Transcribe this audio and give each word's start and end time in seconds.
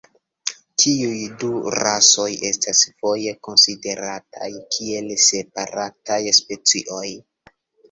Tiuj 0.83 1.19
du 1.43 1.49
rasoj 1.79 2.29
estas 2.49 2.81
foje 3.03 3.35
konsiderataj 3.49 4.51
kiel 4.73 5.15
separataj 5.29 6.21
specioj. 6.41 7.07